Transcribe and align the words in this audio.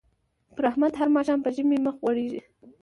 پر 0.55 0.63
احمد 0.71 0.91
هر 0.99 1.07
ماښام 1.15 1.39
په 1.43 1.49
ژمي 1.55 1.77
مخ 1.85 1.95
غوړېږي. 2.01 2.41